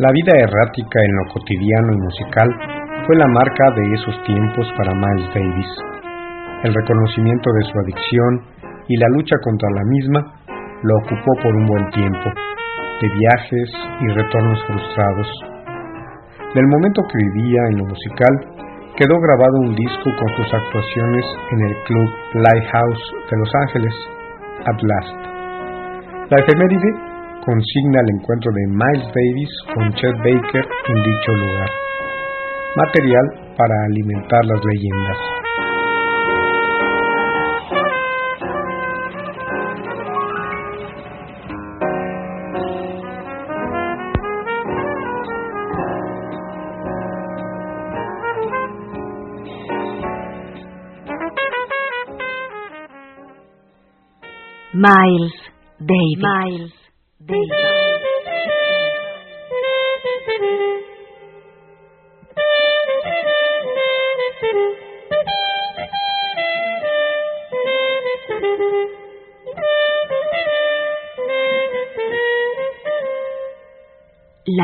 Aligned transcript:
La 0.00 0.08
vida 0.12 0.32
errática 0.32 0.96
en 0.96 1.12
lo 1.12 1.24
cotidiano 1.28 1.92
y 1.92 2.00
musical 2.00 2.48
fue 3.04 3.16
la 3.16 3.26
marca 3.26 3.70
de 3.76 3.84
esos 3.92 4.16
tiempos 4.24 4.66
para 4.74 4.94
Miles 4.96 5.28
Davis. 5.28 5.68
El 6.64 6.72
reconocimiento 6.72 7.52
de 7.52 7.64
su 7.68 7.78
adicción 7.84 8.32
y 8.88 8.96
la 8.96 9.08
lucha 9.12 9.36
contra 9.44 9.68
la 9.76 9.84
misma 9.84 10.20
lo 10.84 10.96
ocupó 11.04 11.32
por 11.42 11.54
un 11.54 11.66
buen 11.66 11.90
tiempo, 11.90 12.32
de 12.32 13.08
viajes 13.12 13.68
y 14.00 14.06
retornos 14.16 14.64
frustrados. 14.64 15.28
Del 16.54 16.66
momento 16.66 17.02
que 17.04 17.20
vivía 17.36 17.60
en 17.68 17.76
lo 17.76 17.84
musical, 17.84 18.56
quedó 18.96 19.20
grabado 19.20 19.68
un 19.68 19.74
disco 19.76 20.08
con 20.16 20.28
sus 20.32 20.48
actuaciones 20.48 21.26
en 21.52 21.60
el 21.60 21.76
club 21.84 22.08
Lighthouse 22.40 23.04
de 23.30 23.36
Los 23.36 23.52
Ángeles, 23.68 23.94
At 24.64 24.80
Last. 24.80 25.20
La 26.30 26.38
efeméride 26.40 27.09
consigna 27.44 28.00
el 28.00 28.20
encuentro 28.20 28.52
de 28.52 28.66
Miles 28.66 29.08
Davis 29.14 29.50
con 29.74 29.92
Chet 29.94 30.16
Baker 30.18 30.64
en 30.88 31.02
dicho 31.02 31.32
lugar. 31.32 31.70
Material 32.76 33.54
para 33.56 33.74
alimentar 33.84 34.44
las 34.44 34.60
leyendas. 34.64 35.16
Miles 54.72 55.32
Davis. 55.78 56.18
Miles. 56.18 56.79
La 57.30 57.36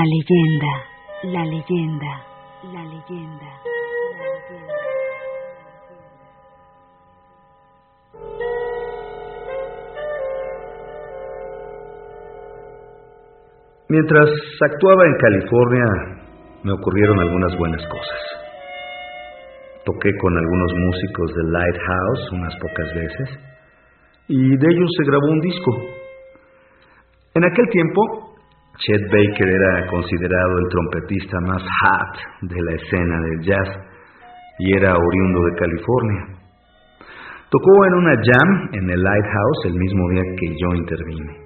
leyenda, 0.05 0.85
la 1.23 1.45
leyenda, 1.45 2.26
Mientras 13.89 14.29
actuaba 14.61 15.07
en 15.07 15.15
California, 15.15 15.85
me 16.65 16.73
ocurrieron 16.73 17.21
algunas 17.21 17.57
buenas 17.57 17.87
cosas. 17.87 18.21
Toqué 19.85 20.11
con 20.19 20.37
algunos 20.37 20.73
músicos 20.75 21.35
de 21.37 21.43
Lighthouse 21.53 22.33
unas 22.33 22.57
pocas 22.57 22.93
veces 22.93 23.39
y 24.27 24.57
de 24.57 24.67
ellos 24.73 24.91
se 24.99 25.05
grabó 25.05 25.27
un 25.31 25.41
disco. 25.41 25.71
En 27.35 27.45
aquel 27.45 27.69
tiempo, 27.69 28.35
Chet 28.79 29.03
Baker 29.03 29.49
era 29.49 29.87
considerado 29.87 30.59
el 30.59 30.69
trompetista 30.69 31.39
más 31.43 31.63
hot 31.63 32.51
de 32.51 32.61
la 32.61 32.73
escena 32.73 33.21
del 33.21 33.41
jazz 33.43 33.69
y 34.59 34.77
era 34.77 34.97
oriundo 34.97 35.45
de 35.45 35.55
California. 35.61 36.27
Tocó 37.51 37.87
en 37.87 37.95
una 37.95 38.17
jam 38.17 38.69
en 38.73 38.91
el 38.91 39.01
Lighthouse 39.01 39.67
el 39.67 39.75
mismo 39.75 40.11
día 40.11 40.23
que 40.41 40.49
yo 40.61 40.75
intervine. 40.75 41.46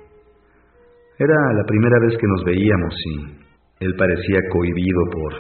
Era 1.21 1.37
la 1.53 1.65
primera 1.65 2.01
vez 2.01 2.17
que 2.17 2.27
nos 2.27 2.43
veíamos 2.45 2.95
y 3.05 3.85
él 3.85 3.95
parecía 3.99 4.41
cohibido 4.51 5.03
por 5.13 5.35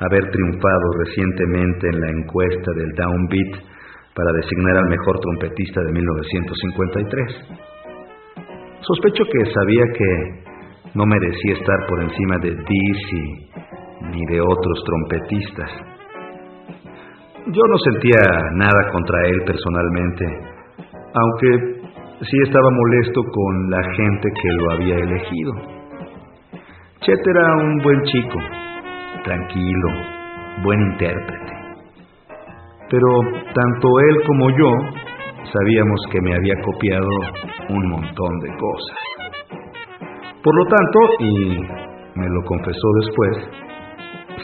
haber 0.00 0.28
triunfado 0.28 0.90
recientemente 1.06 1.86
en 1.86 2.00
la 2.00 2.10
encuesta 2.10 2.72
del 2.74 2.90
Downbeat 2.96 3.62
para 4.12 4.32
designar 4.42 4.76
al 4.76 4.88
mejor 4.90 5.20
trompetista 5.20 5.82
de 5.82 5.92
1953. 5.92 7.46
Sospecho 8.80 9.22
que 9.30 9.52
sabía 9.54 9.84
que 9.96 10.10
no 10.94 11.06
merecía 11.06 11.54
estar 11.60 11.86
por 11.86 12.02
encima 12.02 12.38
de 12.38 12.50
Dizzy 12.50 13.50
ni 14.10 14.26
de 14.34 14.40
otros 14.40 14.82
trompetistas. 14.84 15.70
Yo 17.54 17.62
no 17.70 17.78
sentía 17.78 18.18
nada 18.56 18.90
contra 18.90 19.28
él 19.28 19.44
personalmente, 19.46 20.24
aunque 21.14 21.83
sí 22.20 22.36
estaba 22.44 22.70
molesto 22.70 23.22
con 23.22 23.70
la 23.70 23.82
gente 23.96 24.28
que 24.30 24.52
lo 24.52 24.70
había 24.72 24.96
elegido. 24.96 25.52
Chet 27.00 27.26
era 27.26 27.56
un 27.56 27.78
buen 27.82 28.02
chico, 28.04 28.38
tranquilo, 29.24 29.88
buen 30.62 30.80
intérprete. 30.92 31.52
Pero 32.90 33.08
tanto 33.52 33.88
él 34.08 34.16
como 34.26 34.50
yo 34.50 34.70
sabíamos 35.52 36.00
que 36.10 36.20
me 36.20 36.34
había 36.34 36.54
copiado 36.62 37.08
un 37.70 37.88
montón 37.90 38.40
de 38.40 38.48
cosas. 38.56 38.98
Por 40.42 40.54
lo 40.56 40.64
tanto, 40.66 40.98
y 41.20 41.58
me 42.14 42.28
lo 42.28 42.42
confesó 42.44 42.88
después, 43.00 43.64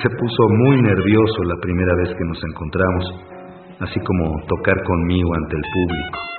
se 0.03 0.09
puso 0.09 0.49
muy 0.65 0.81
nervioso 0.81 1.43
la 1.45 1.57
primera 1.61 1.95
vez 1.97 2.09
que 2.17 2.25
nos 2.25 2.43
encontramos, 2.45 3.05
así 3.81 4.01
como 4.01 4.47
tocar 4.47 4.83
conmigo 4.85 5.35
ante 5.35 5.57
el 5.57 5.63
público. 5.63 6.30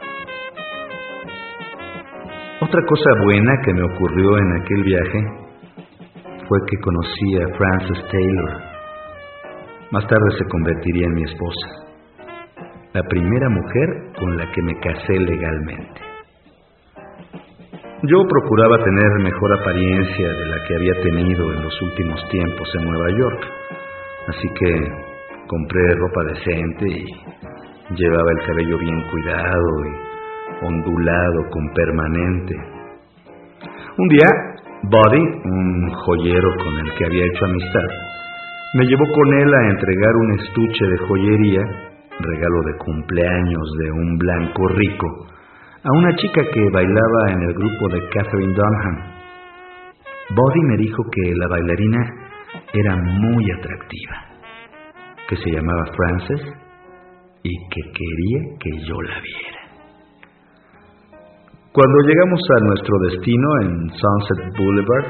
Otra 2.72 2.86
cosa 2.86 3.10
buena 3.26 3.52
que 3.66 3.74
me 3.74 3.84
ocurrió 3.84 4.38
en 4.38 4.62
aquel 4.62 4.84
viaje 4.84 5.20
fue 6.48 6.58
que 6.70 6.78
conocí 6.78 7.36
a 7.36 7.58
Frances 7.58 8.02
Taylor. 8.10 8.62
Más 9.92 10.08
tarde 10.08 10.32
se 10.38 10.46
convertiría 10.46 11.06
en 11.06 11.14
mi 11.14 11.24
esposa, 11.24 11.68
la 12.94 13.04
primera 13.04 13.50
mujer 13.50 14.14
con 14.18 14.38
la 14.38 14.50
que 14.54 14.62
me 14.62 14.80
casé 14.80 15.20
legalmente. 15.20 16.02
Yo 18.04 18.26
procuraba 18.26 18.82
tener 18.86 19.20
mejor 19.20 19.60
apariencia 19.60 20.30
de 20.32 20.46
la 20.46 20.64
que 20.66 20.76
había 20.76 20.94
tenido 21.02 21.52
en 21.52 21.64
los 21.64 21.82
últimos 21.82 22.26
tiempos 22.30 22.70
en 22.80 22.86
Nueva 22.86 23.10
York, 23.20 23.48
así 24.30 24.48
que 24.58 24.92
compré 25.48 25.94
ropa 25.96 26.24
decente 26.24 26.88
y 26.88 27.06
llevaba 27.98 28.32
el 28.32 28.48
cabello 28.48 28.78
bien 28.78 29.02
cuidado 29.12 29.68
y 29.88 30.11
ondulado 30.62 31.50
con 31.50 31.74
permanente. 31.74 32.56
Un 33.98 34.08
día, 34.08 34.28
Buddy, 34.84 35.24
un 35.46 35.90
joyero 35.92 36.50
con 36.64 36.80
el 36.80 36.94
que 36.96 37.06
había 37.06 37.26
hecho 37.26 37.46
amistad, 37.46 37.88
me 38.74 38.86
llevó 38.86 39.06
con 39.12 39.34
él 39.34 39.54
a 39.54 39.70
entregar 39.70 40.16
un 40.16 40.40
estuche 40.40 40.86
de 40.86 40.98
joyería, 40.98 41.62
regalo 42.20 42.62
de 42.64 42.78
cumpleaños 42.78 43.72
de 43.80 43.92
un 43.92 44.18
blanco 44.18 44.68
rico, 44.70 45.28
a 45.84 45.92
una 45.92 46.16
chica 46.16 46.42
que 46.54 46.70
bailaba 46.70 47.32
en 47.32 47.42
el 47.42 47.54
grupo 47.54 47.90
de 47.90 48.08
Catherine 48.10 48.54
Dunham. 48.54 48.98
Buddy 50.30 50.62
me 50.62 50.78
dijo 50.78 51.04
que 51.12 51.34
la 51.36 51.48
bailarina 51.48 52.00
era 52.74 52.96
muy 52.96 53.52
atractiva, 53.52 54.26
que 55.28 55.36
se 55.36 55.52
llamaba 55.52 55.86
Frances 55.96 56.42
y 57.44 57.58
que 57.70 57.82
quería 57.92 58.58
que 58.60 58.88
yo 58.88 59.02
la 59.02 59.20
viera. 59.20 59.61
Cuando 61.74 62.00
llegamos 62.06 62.42
a 62.50 62.66
nuestro 62.66 62.98
destino 63.10 63.48
en 63.62 63.90
Sunset 63.92 64.58
Boulevard, 64.58 65.06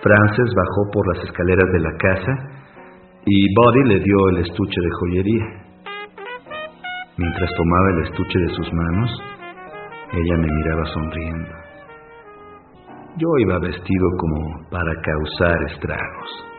Frances 0.00 0.54
bajó 0.56 0.90
por 0.90 1.14
las 1.14 1.24
escaleras 1.24 1.70
de 1.70 1.80
la 1.80 1.92
casa 1.98 2.32
y 3.26 3.54
Buddy 3.54 3.84
le 3.84 4.00
dio 4.00 4.16
el 4.30 4.38
estuche 4.38 4.80
de 4.80 4.90
joyería. 5.00 5.44
Mientras 7.18 7.50
tomaba 7.58 7.90
el 7.90 8.04
estuche 8.04 8.38
de 8.38 8.54
sus 8.54 8.72
manos, 8.72 9.10
ella 10.14 10.36
me 10.38 10.48
miraba 10.50 10.86
sonriendo. 10.86 11.52
Yo 13.18 13.28
iba 13.40 13.58
vestido 13.58 14.08
como 14.16 14.70
para 14.70 14.92
causar 15.02 15.62
estragos. 15.72 16.55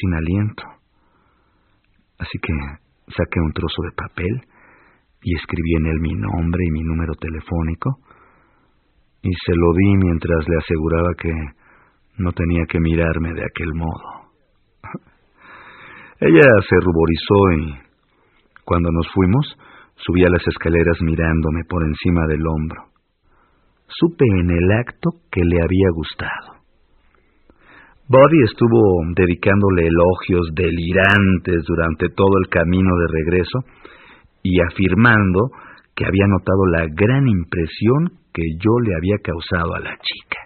Sin 0.00 0.14
aliento. 0.14 0.64
Así 2.18 2.38
que 2.38 2.52
saqué 3.16 3.40
un 3.40 3.52
trozo 3.52 3.82
de 3.82 3.92
papel 3.92 4.42
y 5.22 5.34
escribí 5.36 5.74
en 5.76 5.86
él 5.86 6.00
mi 6.00 6.14
nombre 6.14 6.64
y 6.66 6.70
mi 6.70 6.82
número 6.82 7.14
telefónico 7.14 7.98
y 9.22 9.30
se 9.44 9.54
lo 9.54 9.72
di 9.72 9.96
mientras 9.96 10.48
le 10.48 10.56
aseguraba 10.56 11.14
que 11.18 11.32
no 12.18 12.32
tenía 12.32 12.64
que 12.68 12.80
mirarme 12.80 13.32
de 13.34 13.44
aquel 13.44 13.74
modo. 13.74 14.30
Ella 16.20 16.48
se 16.68 16.76
ruborizó 16.80 17.52
y 17.58 17.86
cuando 18.64 18.90
nos 18.92 19.06
fuimos 19.12 19.58
subí 19.96 20.24
a 20.24 20.30
las 20.30 20.46
escaleras 20.46 21.00
mirándome 21.00 21.64
por 21.68 21.82
encima 21.82 22.26
del 22.28 22.46
hombro. 22.46 22.82
Supe 23.88 24.24
en 24.40 24.50
el 24.50 24.72
acto 24.72 25.10
que 25.30 25.42
le 25.44 25.62
había 25.62 25.90
gustado. 25.94 26.55
Buddy 28.08 28.44
estuvo 28.44 29.02
dedicándole 29.16 29.88
elogios 29.88 30.54
delirantes 30.54 31.64
durante 31.66 32.08
todo 32.10 32.38
el 32.40 32.48
camino 32.48 32.96
de 32.98 33.06
regreso 33.10 33.58
y 34.44 34.60
afirmando 34.60 35.50
que 35.96 36.06
había 36.06 36.26
notado 36.28 36.66
la 36.66 36.86
gran 36.86 37.26
impresión 37.26 38.20
que 38.32 38.44
yo 38.62 38.78
le 38.84 38.94
había 38.94 39.16
causado 39.18 39.74
a 39.74 39.80
la 39.80 39.98
chica. 39.98 40.45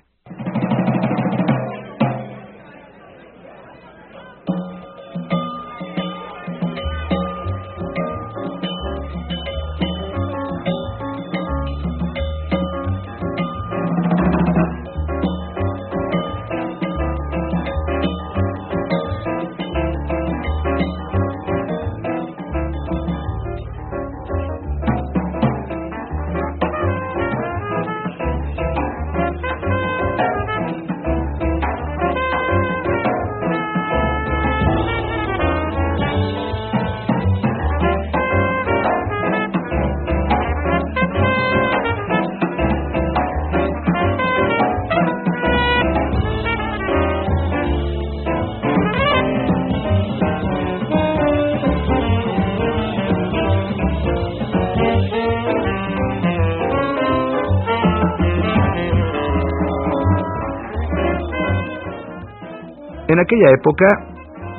En 63.11 63.19
aquella 63.19 63.51
época, 63.59 63.87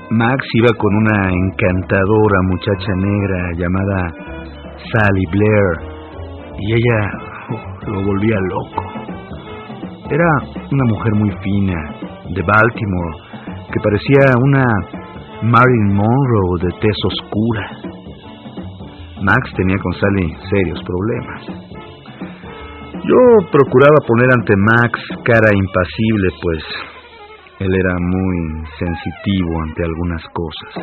Max 0.10 0.46
iba 0.56 0.68
con 0.78 0.94
una 0.94 1.32
encantadora 1.32 2.40
muchacha 2.50 2.92
negra 2.98 3.52
llamada 3.56 4.12
Sally 4.92 5.24
Blair 5.32 5.74
y 6.60 6.74
ella 6.74 7.12
oh, 7.48 7.92
lo 7.92 8.04
volvía 8.04 8.36
loco. 8.50 8.84
Era 10.10 10.28
una 10.70 10.84
mujer 10.84 11.16
muy 11.16 11.32
fina, 11.42 11.80
de 12.28 12.42
Baltimore, 12.42 13.16
que 13.72 13.80
parecía 13.80 14.36
una 14.44 14.66
Marilyn 15.44 15.96
Monroe 15.96 16.60
de 16.60 16.72
tez 16.82 16.98
oscura. 17.06 17.70
Max 19.22 19.54
tenía 19.56 19.78
con 19.78 19.94
Sally 19.94 20.36
serios 20.50 20.84
problemas. 20.84 21.42
Yo 23.02 23.50
procuraba 23.50 23.96
poner 24.06 24.28
ante 24.36 24.56
Max 24.58 25.00
cara 25.24 25.48
impasible, 25.56 26.28
pues 26.42 26.64
él 27.62 27.76
era 27.76 27.96
muy 28.00 28.66
sensitivo 28.80 29.62
ante 29.62 29.84
algunas 29.84 30.24
cosas. 30.34 30.74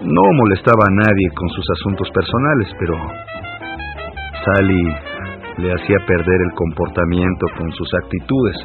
No 0.00 0.22
molestaba 0.32 0.84
a 0.88 0.94
nadie 1.04 1.28
con 1.34 1.48
sus 1.50 1.66
asuntos 1.78 2.08
personales, 2.10 2.68
pero 2.80 2.94
Sally 4.44 4.84
le 5.58 5.72
hacía 5.74 5.98
perder 6.06 6.40
el 6.40 6.52
comportamiento 6.54 7.46
con 7.58 7.70
sus 7.72 7.88
actitudes, 8.02 8.56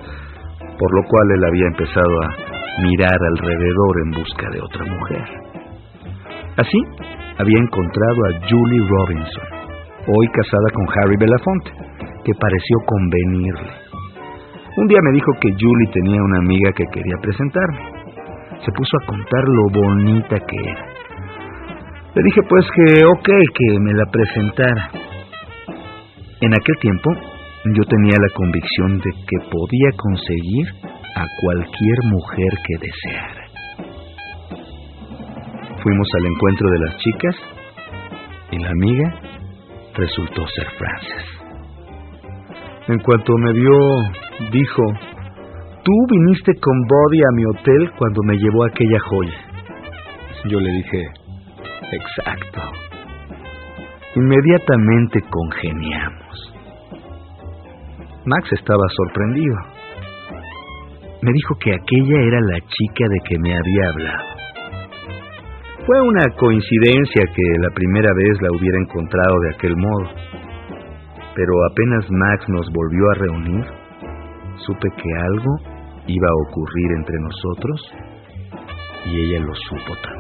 por 0.80 0.96
lo 0.96 1.04
cual 1.10 1.32
él 1.36 1.44
había 1.44 1.68
empezado 1.68 2.16
a 2.24 2.82
mirar 2.82 3.20
alrededor 3.30 3.94
en 4.06 4.12
busca 4.12 4.50
de 4.50 4.62
otra 4.62 4.86
mujer. 4.86 5.26
Así, 6.56 6.80
había 7.40 7.60
encontrado 7.60 8.20
a 8.26 8.48
Julie 8.50 8.88
Robinson, 8.88 9.44
hoy 10.08 10.28
casada 10.30 10.70
con 10.74 10.88
Harry 10.96 11.18
Belafonte, 11.20 11.72
que 12.24 12.34
pareció 12.40 12.78
convenirle. 12.86 13.87
Un 14.78 14.88
día 14.88 15.00
me 15.02 15.12
dijo 15.12 15.32
que 15.42 15.50
Julie 15.60 15.92
tenía 15.92 16.22
una 16.22 16.38
amiga 16.38 16.72
que 16.72 16.86
quería 16.94 17.18
presentarme. 17.20 17.80
Se 18.64 18.72
puso 18.74 18.98
a 19.02 19.06
contar 19.08 19.44
lo 19.48 19.64
bonita 19.74 20.38
que 20.38 20.70
era. 20.70 20.86
Le 22.14 22.22
dije 22.22 22.42
pues 22.48 22.64
que 22.76 23.04
ok, 23.04 23.30
que 23.56 23.80
me 23.80 23.94
la 23.94 24.06
presentara. 24.12 24.92
En 26.42 26.54
aquel 26.54 26.78
tiempo 26.80 27.10
yo 27.74 27.84
tenía 27.90 28.18
la 28.22 28.30
convicción 28.36 29.00
de 29.00 29.12
que 29.26 29.38
podía 29.50 29.90
conseguir 29.98 30.68
a 31.16 31.26
cualquier 31.42 31.98
mujer 32.06 32.54
que 32.68 32.78
deseara. 32.78 33.48
Fuimos 35.82 36.08
al 36.20 36.26
encuentro 36.28 36.70
de 36.70 36.80
las 36.80 36.98
chicas 36.98 37.36
y 38.52 38.60
la 38.60 38.70
amiga 38.70 39.22
resultó 39.96 40.46
ser 40.48 40.68
Frances. 40.78 41.37
En 42.88 43.00
cuanto 43.00 43.34
me 43.38 43.52
vio, 43.52 43.78
dijo, 44.50 44.84
tú 45.84 45.92
viniste 46.10 46.54
con 46.62 46.74
Body 46.88 47.20
a 47.20 47.36
mi 47.36 47.44
hotel 47.46 47.92
cuando 47.98 48.22
me 48.24 48.38
llevó 48.38 48.64
aquella 48.64 48.98
joya. 49.10 49.38
Yo 50.46 50.58
le 50.58 50.72
dije, 50.72 51.04
exacto. 51.92 52.62
Inmediatamente 54.16 55.20
congeniamos. 55.30 56.54
Max 58.24 58.54
estaba 58.54 58.84
sorprendido. 58.96 59.56
Me 61.22 61.34
dijo 61.34 61.56
que 61.60 61.74
aquella 61.74 62.22
era 62.22 62.40
la 62.40 62.60
chica 62.60 63.06
de 63.10 63.20
que 63.28 63.38
me 63.40 63.52
había 63.54 63.90
hablado. 63.90 64.26
Fue 65.86 66.02
una 66.04 66.24
coincidencia 66.38 67.26
que 67.36 67.44
la 67.60 67.70
primera 67.74 68.10
vez 68.16 68.42
la 68.42 68.58
hubiera 68.58 68.78
encontrado 68.80 69.40
de 69.42 69.56
aquel 69.56 69.76
modo 69.76 70.38
pero 71.38 71.54
apenas 71.70 72.10
Max 72.10 72.50
nos 72.50 72.68
volvió 72.74 73.12
a 73.12 73.14
reunir, 73.14 73.64
supe 74.66 74.90
que 74.90 75.16
algo 75.20 75.56
iba 76.08 76.28
a 76.28 76.50
ocurrir 76.50 76.92
entre 76.98 77.20
nosotros 77.20 77.80
y 79.06 79.22
ella 79.22 79.46
lo 79.46 79.54
supo 79.54 79.94
también. 80.02 80.17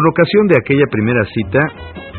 Con 0.00 0.08
ocasión 0.08 0.46
de 0.46 0.56
aquella 0.56 0.86
primera 0.90 1.22
cita, 1.28 1.60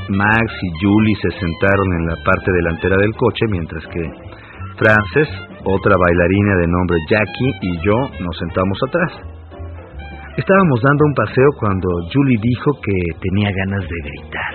Max 0.09 0.53
y 0.53 0.69
Julie 0.85 1.15
se 1.15 1.31
sentaron 1.31 1.87
en 1.97 2.05
la 2.05 2.15
parte 2.23 2.51
delantera 2.51 2.95
del 2.95 3.11
coche 3.15 3.47
mientras 3.49 3.83
que 3.87 4.05
Frances, 4.77 5.27
otra 5.65 5.95
bailarina 5.97 6.57
de 6.57 6.67
nombre 6.67 6.97
Jackie 7.09 7.53
y 7.61 7.77
yo 7.83 7.97
nos 8.21 8.37
sentamos 8.37 8.77
atrás. 8.85 9.11
Estábamos 10.37 10.79
dando 10.83 11.05
un 11.05 11.13
paseo 11.25 11.49
cuando 11.59 11.89
Julie 12.13 12.37
dijo 12.43 12.71
que 12.85 13.17
tenía 13.19 13.49
ganas 13.65 13.81
de 13.81 13.97
gritar. 14.05 14.53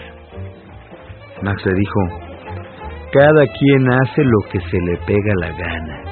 Max 1.43 1.67
le 1.67 1.75
dijo, 1.75 2.01
cada 3.11 3.45
quien 3.59 3.91
hace 3.91 4.23
lo 4.23 4.39
que 4.53 4.61
se 4.61 4.79
le 4.87 4.97
pega 4.99 5.35
la 5.41 5.51
gana. 5.51 6.03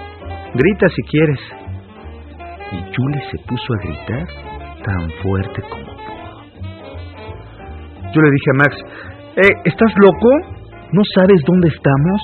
Grita 0.52 0.88
si 0.88 1.02
quieres. 1.04 1.40
Y 2.72 2.78
Julie 2.92 3.22
se 3.30 3.38
puso 3.46 3.72
a 3.72 3.82
gritar 3.86 4.26
tan 4.82 5.10
fuerte 5.22 5.62
como 5.70 5.93
yo 8.14 8.22
le 8.22 8.30
dije 8.30 8.50
a 8.50 8.58
Max, 8.62 8.72
eh, 9.36 9.54
¿estás 9.64 9.92
loco? 9.98 10.30
¿No 10.92 11.02
sabes 11.14 11.42
dónde 11.46 11.68
estamos? 11.68 12.18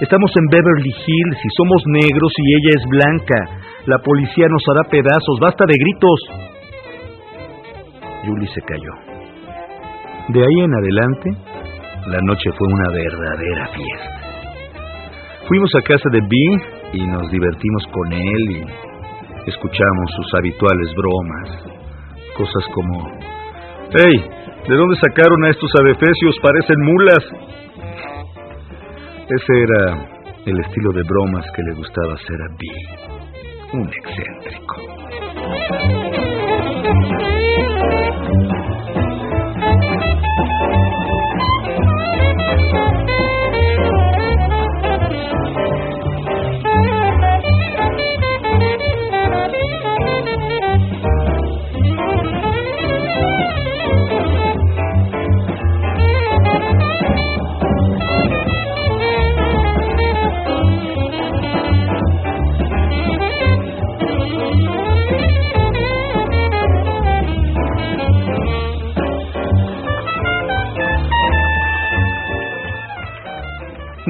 Estamos 0.00 0.30
en 0.36 0.46
Beverly 0.52 0.92
Hills 0.92 1.38
y 1.44 1.48
somos 1.56 1.82
negros 1.86 2.32
y 2.36 2.54
ella 2.56 2.72
es 2.76 2.84
blanca. 2.88 3.38
La 3.86 3.98
policía 3.98 4.46
nos 4.48 4.62
hará 4.68 4.90
pedazos. 4.90 5.40
Basta 5.40 5.64
de 5.66 5.74
gritos. 5.74 6.20
Julie 8.26 8.48
se 8.48 8.60
cayó. 8.62 8.92
De 10.28 10.40
ahí 10.40 10.60
en 10.60 10.74
adelante, 10.74 11.30
la 12.06 12.18
noche 12.22 12.50
fue 12.52 12.68
una 12.68 12.90
verdadera 12.92 13.66
fiesta. 13.68 14.20
Fuimos 15.48 15.74
a 15.74 15.82
casa 15.82 16.08
de 16.12 16.20
B 16.20 16.36
y 16.92 17.06
nos 17.06 17.30
divertimos 17.30 17.86
con 17.92 18.12
él 18.12 18.50
y 18.50 19.50
escuchamos 19.50 20.10
sus 20.16 20.34
habituales 20.34 20.94
bromas. 20.94 21.48
Cosas 22.36 22.64
como, 22.74 23.10
¡Hey! 23.92 24.39
¿De 24.68 24.76
dónde 24.76 24.96
sacaron 25.00 25.42
a 25.44 25.50
estos 25.50 25.70
adefesios? 25.80 26.36
Parecen 26.42 26.80
mulas. 26.80 27.24
Ese 29.28 29.62
era 29.62 30.08
el 30.46 30.58
estilo 30.60 30.92
de 30.92 31.02
bromas 31.02 31.44
que 31.54 31.62
le 31.62 31.74
gustaba 31.74 32.14
hacer 32.14 32.42
a 32.42 32.48
Bill, 32.58 32.88
un 33.72 33.88
excéntrico. 33.88 34.76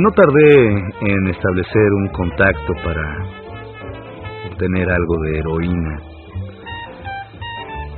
No 0.00 0.10
tardé 0.12 0.66
en 1.02 1.28
establecer 1.28 1.92
un 1.92 2.08
contacto 2.08 2.72
para 2.82 3.04
obtener 4.50 4.88
algo 4.88 5.14
de 5.24 5.38
heroína. 5.38 5.98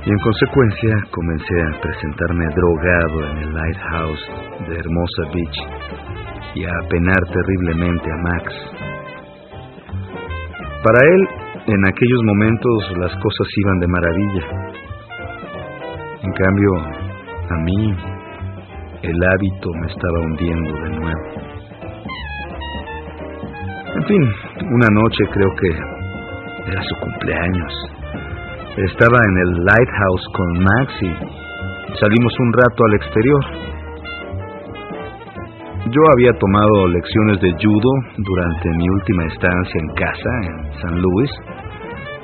Y 0.05 0.09
en 0.09 0.19
consecuencia 0.19 0.95
comencé 1.11 1.61
a 1.61 1.79
presentarme 1.79 2.45
drogado 2.53 3.31
en 3.31 3.37
el 3.37 3.53
Lighthouse 3.53 4.27
de 4.67 4.75
Hermosa 4.79 5.23
Beach 5.33 5.57
y 6.55 6.65
a 6.65 6.71
apenar 6.83 7.23
terriblemente 7.31 8.11
a 8.11 8.17
Max. 8.17 8.53
Para 10.83 10.99
él, 11.07 11.27
en 11.67 11.85
aquellos 11.85 12.21
momentos 12.25 12.97
las 12.97 13.15
cosas 13.15 13.47
iban 13.55 13.79
de 13.79 13.87
maravilla. 13.87 14.45
En 16.21 16.33
cambio, 16.33 16.69
a 17.49 17.57
mí, 17.63 17.95
el 19.03 19.23
hábito 19.23 19.69
me 19.79 19.87
estaba 19.87 20.19
hundiendo 20.19 20.73
de 20.73 20.89
nuevo. 20.99 21.52
En 23.95 24.03
fin, 24.05 24.23
una 24.71 24.87
noche 24.89 25.23
creo 25.31 25.49
que 25.61 25.69
era 26.71 26.81
su 26.81 26.95
cumpleaños. 26.95 27.73
Estaba 28.75 29.17
en 29.29 29.37
el 29.37 29.65
Lighthouse 29.65 30.27
con 30.33 30.63
Max 30.63 30.93
y 31.01 31.97
salimos 31.99 32.33
un 32.39 32.53
rato 32.53 32.85
al 32.85 32.93
exterior. 32.95 33.45
Yo 35.91 36.01
había 36.13 36.33
tomado 36.39 36.87
lecciones 36.87 37.39
de 37.41 37.51
judo 37.61 37.91
durante 38.17 38.69
mi 38.69 38.89
última 38.89 39.25
estancia 39.25 39.79
en 39.79 39.89
casa 39.93 40.29
en 40.41 40.81
San 40.81 40.99
Luis 40.99 41.29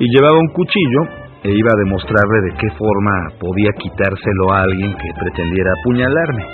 y 0.00 0.06
llevaba 0.10 0.40
un 0.40 0.48
cuchillo 0.48 1.02
e 1.44 1.52
iba 1.52 1.70
a 1.70 1.84
demostrarle 1.84 2.50
de 2.50 2.56
qué 2.58 2.70
forma 2.70 3.12
podía 3.38 3.70
quitárselo 3.78 4.52
a 4.52 4.62
alguien 4.62 4.92
que 4.92 5.20
pretendiera 5.20 5.70
apuñalarme. 5.80 6.46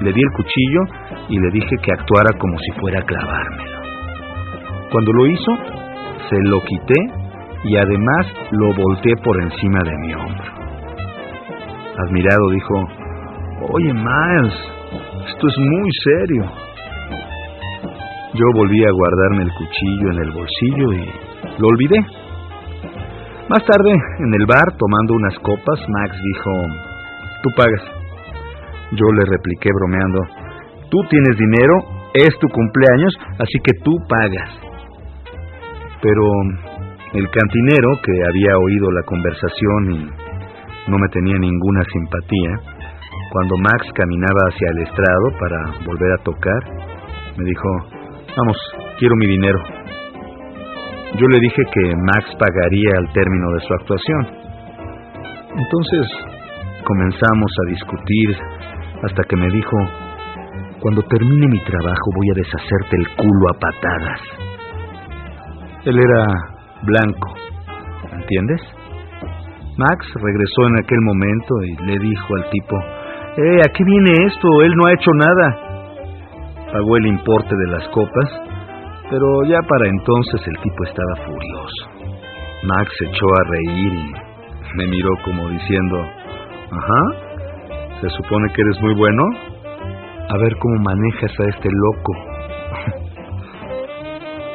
Le 0.00 0.12
di 0.12 0.20
el 0.20 0.32
cuchillo 0.32 0.80
y 1.28 1.38
le 1.38 1.50
dije 1.50 1.76
que 1.82 1.92
actuara 1.92 2.36
como 2.38 2.58
si 2.58 2.80
fuera 2.80 2.98
a 2.98 3.06
clavármelo. 3.06 3.77
Cuando 4.90 5.12
lo 5.12 5.26
hizo, 5.26 5.52
se 6.30 6.36
lo 6.44 6.62
quité 6.62 6.94
y 7.64 7.76
además 7.76 8.26
lo 8.52 8.72
volteé 8.72 9.14
por 9.22 9.40
encima 9.42 9.80
de 9.84 9.98
mi 9.98 10.14
hombro. 10.14 10.52
Admirado 12.06 12.50
dijo, 12.50 12.74
Oye 13.72 13.92
Miles, 13.92 14.54
esto 15.28 15.46
es 15.48 15.58
muy 15.58 15.90
serio. 16.04 16.44
Yo 18.32 18.44
volví 18.54 18.82
a 18.84 18.90
guardarme 18.90 19.42
el 19.42 19.52
cuchillo 19.52 20.10
en 20.12 20.18
el 20.22 20.30
bolsillo 20.30 20.92
y 20.92 21.60
lo 21.60 21.68
olvidé. 21.68 22.00
Más 23.48 23.64
tarde, 23.64 23.90
en 23.90 24.34
el 24.34 24.46
bar, 24.46 24.76
tomando 24.78 25.14
unas 25.14 25.38
copas, 25.40 25.80
Max 25.88 26.16
dijo, 26.22 26.50
Tú 27.42 27.50
pagas. 27.56 27.82
Yo 28.92 29.06
le 29.12 29.24
repliqué 29.24 29.70
bromeando, 29.74 30.20
Tú 30.90 30.98
tienes 31.10 31.36
dinero, 31.36 31.74
es 32.14 32.38
tu 32.38 32.48
cumpleaños, 32.48 33.12
así 33.38 33.58
que 33.62 33.72
tú 33.84 33.92
pagas. 34.08 34.67
Pero 36.00 36.22
el 37.14 37.28
cantinero, 37.30 38.00
que 38.02 38.12
había 38.28 38.58
oído 38.58 38.90
la 38.92 39.02
conversación 39.02 39.92
y 39.92 40.90
no 40.90 40.98
me 40.98 41.08
tenía 41.08 41.38
ninguna 41.38 41.82
simpatía, 41.92 42.50
cuando 43.32 43.56
Max 43.58 43.86
caminaba 43.94 44.40
hacia 44.48 44.68
el 44.70 44.78
estrado 44.82 45.26
para 45.38 45.84
volver 45.84 46.12
a 46.12 46.22
tocar, 46.22 46.60
me 47.36 47.44
dijo, 47.44 47.68
vamos, 48.36 48.56
quiero 48.98 49.16
mi 49.16 49.26
dinero. 49.26 49.58
Yo 51.16 51.26
le 51.26 51.38
dije 51.40 51.62
que 51.72 51.96
Max 51.96 52.36
pagaría 52.38 52.90
al 52.98 53.12
término 53.12 53.52
de 53.52 53.60
su 53.60 53.74
actuación. 53.74 54.26
Entonces 55.56 56.06
comenzamos 56.84 57.50
a 57.62 57.70
discutir 57.70 58.36
hasta 59.02 59.22
que 59.24 59.36
me 59.36 59.50
dijo, 59.50 59.76
cuando 60.80 61.02
termine 61.02 61.48
mi 61.48 61.60
trabajo 61.64 62.10
voy 62.14 62.30
a 62.30 62.34
deshacerte 62.34 62.96
el 62.96 63.08
culo 63.16 63.50
a 63.50 63.58
patadas. 63.58 64.47
Él 65.88 65.98
era 65.98 66.26
blanco, 66.82 67.34
¿entiendes? 68.12 68.60
Max 69.78 70.06
regresó 70.20 70.66
en 70.66 70.84
aquel 70.84 71.00
momento 71.00 71.54
y 71.64 71.76
le 71.86 71.98
dijo 71.98 72.36
al 72.36 72.50
tipo, 72.50 72.76
¡Eh, 73.38 73.60
¿a 73.64 73.72
qué 73.72 73.84
viene 73.84 74.12
esto? 74.26 74.48
Él 74.64 74.72
no 74.76 74.86
ha 74.86 74.92
hecho 74.92 75.10
nada. 75.14 75.58
Pagó 76.72 76.96
el 76.98 77.06
importe 77.06 77.56
de 77.56 77.66
las 77.68 77.88
copas, 77.88 78.28
pero 79.08 79.44
ya 79.44 79.62
para 79.62 79.88
entonces 79.88 80.42
el 80.48 80.58
tipo 80.58 80.84
estaba 80.84 81.16
furioso. 81.24 81.88
Max 82.64 82.92
se 82.98 83.06
echó 83.06 83.24
a 83.24 83.48
reír 83.48 83.92
y 83.94 84.76
me 84.76 84.88
miró 84.88 85.08
como 85.24 85.48
diciendo, 85.48 86.04
Ajá, 86.70 88.00
se 88.02 88.10
supone 88.10 88.52
que 88.52 88.60
eres 88.60 88.78
muy 88.82 88.94
bueno. 88.94 89.22
A 90.28 90.36
ver 90.36 90.54
cómo 90.58 90.82
manejas 90.82 91.32
a 91.40 91.44
este 91.48 91.70
loco. 91.72 93.04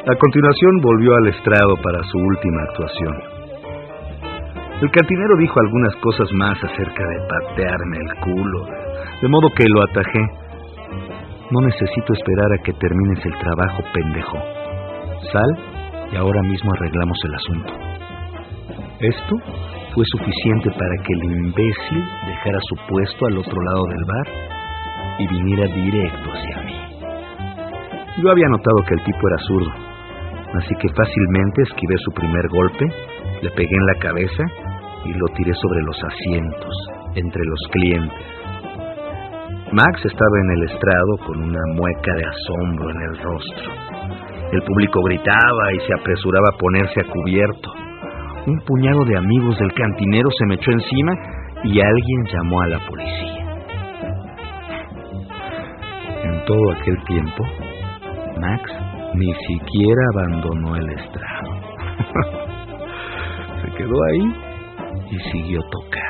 A 0.06 0.14
continuación 0.16 0.82
volvió 0.82 1.16
al 1.16 1.28
estrado 1.28 1.76
para 1.82 2.04
su 2.04 2.18
última 2.18 2.60
actuación. 2.68 3.14
El 4.82 4.90
cantinero 4.90 5.34
dijo 5.38 5.58
algunas 5.58 5.96
cosas 5.96 6.30
más 6.34 6.62
acerca 6.62 7.08
de 7.08 7.26
patearme 7.26 7.96
el 7.96 8.20
culo, 8.20 8.66
de 9.22 9.28
modo 9.28 9.48
que 9.56 9.64
lo 9.64 9.82
atajé. 9.82 10.20
No 11.50 11.62
necesito 11.62 12.12
esperar 12.12 12.52
a 12.52 12.62
que 12.62 12.74
termines 12.74 13.24
el 13.24 13.32
trabajo, 13.38 13.82
pendejo. 13.94 14.38
Sal 15.32 15.50
y 16.12 16.16
ahora 16.16 16.42
mismo 16.42 16.70
arreglamos 16.74 17.18
el 17.24 17.34
asunto. 17.36 17.72
Esto 19.00 19.36
fue 19.94 20.04
suficiente 20.04 20.68
para 20.68 20.96
que 21.02 21.14
el 21.14 21.24
imbécil 21.32 22.04
dejara 22.26 22.58
su 22.68 22.76
puesto 22.92 23.24
al 23.24 23.38
otro 23.38 23.58
lado 23.58 23.84
del 23.88 24.04
bar 24.04 24.28
y 25.18 25.28
viniera 25.28 25.64
directo 25.74 26.30
hacia 26.30 26.60
mí. 26.60 26.76
Yo 28.22 28.30
había 28.30 28.48
notado 28.48 28.84
que 28.86 28.94
el 28.96 29.02
tipo 29.02 29.28
era 29.28 29.38
zurdo 29.38 29.93
así 30.58 30.74
que 30.80 30.88
fácilmente 30.94 31.62
esquivé 31.62 31.96
su 31.98 32.12
primer 32.12 32.48
golpe, 32.48 32.86
le 33.42 33.50
pegué 33.50 33.76
en 33.76 33.86
la 33.86 33.98
cabeza 34.00 34.44
y 35.04 35.12
lo 35.12 35.26
tiré 35.36 35.52
sobre 35.54 35.82
los 35.82 35.96
asientos, 36.02 36.74
entre 37.14 37.44
los 37.44 37.60
clientes. 37.70 38.26
Max 39.72 40.04
estaba 40.04 40.38
en 40.44 40.50
el 40.52 40.70
estrado 40.70 41.16
con 41.26 41.42
una 41.42 41.60
mueca 41.74 42.14
de 42.14 42.24
asombro 42.24 42.90
en 42.90 43.00
el 43.00 43.18
rostro. 43.18 43.72
El 44.52 44.62
público 44.62 45.02
gritaba 45.02 45.72
y 45.72 45.80
se 45.80 45.94
apresuraba 45.98 46.48
a 46.54 46.58
ponerse 46.58 47.00
a 47.00 47.10
cubierto. 47.10 47.72
Un 48.46 48.60
puñado 48.60 49.04
de 49.04 49.16
amigos 49.16 49.58
del 49.58 49.72
cantinero 49.72 50.30
se 50.38 50.46
me 50.46 50.54
echó 50.54 50.70
encima 50.70 51.12
y 51.64 51.80
alguien 51.80 52.24
llamó 52.32 52.60
a 52.60 52.68
la 52.68 52.78
policía. 52.86 53.44
En 56.22 56.44
todo 56.44 56.72
aquel 56.72 57.02
tiempo, 57.04 57.44
Max 58.40 58.83
ni 59.14 59.32
siquiera 59.46 60.02
abandonó 60.12 60.76
el 60.76 60.90
estrado. 60.90 61.50
Se 63.62 63.70
quedó 63.76 64.04
ahí 64.04 64.34
y 65.10 65.18
siguió 65.30 65.60
tocando. 65.70 66.03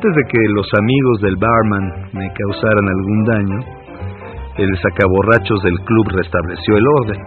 Antes 0.00 0.16
de 0.16 0.32
que 0.32 0.38
los 0.56 0.66
amigos 0.80 1.20
del 1.20 1.36
barman 1.36 1.84
me 2.14 2.32
causaran 2.32 2.88
algún 2.88 3.24
daño, 3.24 3.58
el 4.56 4.70
sacaborrachos 4.80 5.62
del 5.62 5.76
club 5.84 6.06
restableció 6.16 6.74
el 6.78 6.86
orden. 6.88 7.20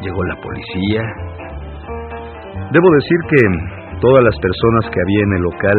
Llegó 0.00 0.22
la 0.22 0.36
policía. 0.36 1.02
Debo 2.70 2.90
decir 2.94 3.18
que 3.26 3.98
todas 4.00 4.22
las 4.22 4.38
personas 4.38 4.84
que 4.86 5.00
había 5.02 5.22
en 5.24 5.32
el 5.32 5.42
local 5.42 5.78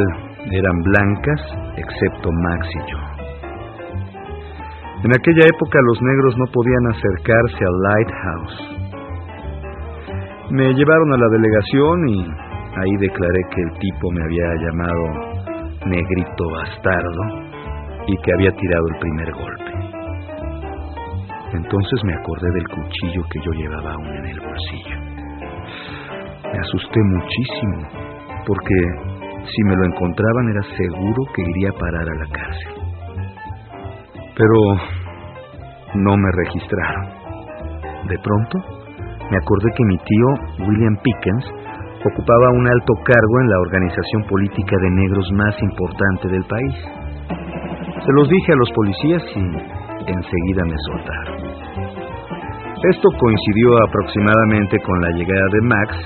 eran 0.51 0.83
blancas, 0.83 1.41
excepto 1.77 2.29
Max 2.43 2.67
y 2.75 2.91
yo. 2.91 2.99
En 5.05 5.15
aquella 5.15 5.47
época 5.47 5.79
los 5.79 6.01
negros 6.01 6.35
no 6.35 6.45
podían 6.51 6.87
acercarse 6.91 7.63
al 7.63 7.79
Lighthouse. 7.87 8.59
Me 10.51 10.73
llevaron 10.73 11.13
a 11.13 11.17
la 11.17 11.29
delegación 11.29 12.09
y 12.09 12.19
ahí 12.83 12.97
declaré 12.99 13.41
que 13.55 13.61
el 13.61 13.79
tipo 13.79 14.11
me 14.11 14.23
había 14.23 14.55
llamado 14.59 15.34
negrito 15.85 16.43
bastardo 16.51 17.21
y 18.07 18.17
que 18.17 18.31
había 18.33 18.51
tirado 18.51 18.85
el 18.93 18.99
primer 18.99 19.33
golpe. 19.33 19.65
Entonces 21.53 22.03
me 22.03 22.13
acordé 22.13 22.51
del 22.53 22.67
cuchillo 22.67 23.23
que 23.29 23.39
yo 23.39 23.51
llevaba 23.51 23.93
aún 23.93 24.07
en 24.07 24.25
el 24.25 24.39
bolsillo. 24.39 24.99
Me 26.51 26.59
asusté 26.59 26.99
muchísimo, 27.03 27.87
porque 28.45 28.75
si 29.45 29.63
me 29.63 29.75
lo 29.75 29.85
encontraban 29.85 30.49
era 30.49 30.63
seguro 30.75 31.23
que 31.33 31.41
iría 31.41 31.69
a 31.69 31.79
parar 31.79 32.07
a 32.07 32.15
la 32.15 32.27
cárcel. 32.31 32.73
Pero 34.35 34.59
no 35.95 36.17
me 36.17 36.31
registraron. 36.31 37.05
De 38.09 38.19
pronto, 38.19 38.59
me 39.31 39.37
acordé 39.37 39.71
que 39.75 39.85
mi 39.85 39.97
tío, 39.97 40.67
William 40.67 40.97
Pickens, 41.01 41.45
ocupaba 42.05 42.51
un 42.53 42.67
alto 42.67 42.93
cargo 43.03 43.35
en 43.41 43.49
la 43.49 43.59
organización 43.59 44.23
política 44.29 44.77
de 44.79 44.89
negros 44.91 45.31
más 45.33 45.55
importante 45.61 46.29
del 46.29 46.43
país. 46.45 46.75
Se 48.05 48.11
los 48.13 48.29
dije 48.29 48.53
a 48.53 48.55
los 48.57 48.71
policías 48.71 49.23
y 49.35 50.11
enseguida 50.11 50.63
me 50.65 50.77
soltaron. 50.85 51.45
Esto 52.91 53.09
coincidió 53.17 53.69
aproximadamente 53.87 54.77
con 54.85 55.01
la 55.01 55.09
llegada 55.17 55.47
de 55.51 55.61
Max, 55.61 55.97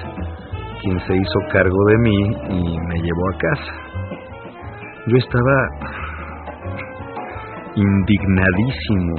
quien 0.82 1.00
se 1.02 1.16
hizo 1.16 1.40
cargo 1.52 1.86
de 1.88 1.98
mí 1.98 2.18
y 2.50 2.80
me 2.80 2.96
llevó 3.02 3.30
a 3.30 3.38
casa. 3.38 3.74
Yo 5.08 5.18
estaba 5.18 5.56
indignadísimo 7.76 9.16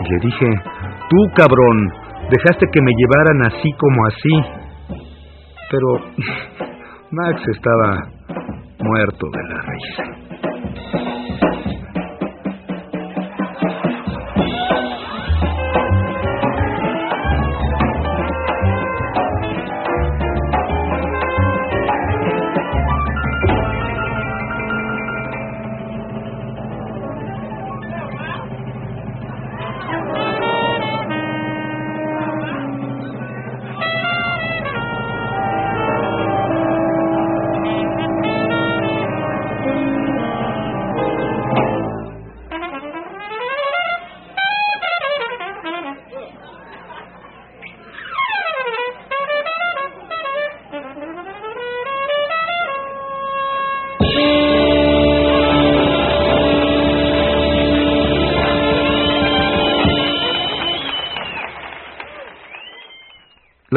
y 0.00 0.10
le 0.10 0.18
dije, 0.18 0.46
tú 1.08 1.16
cabrón, 1.36 1.92
dejaste 2.30 2.66
que 2.72 2.82
me 2.82 2.92
llevaran 2.96 3.52
así 3.52 3.72
como 3.78 4.06
así 4.06 4.59
pero 5.70 5.86
Max 7.10 7.42
estaba 7.54 8.08
muerto 8.80 9.26
de 9.32 9.48
la 9.48 9.62
risa. 9.62 10.29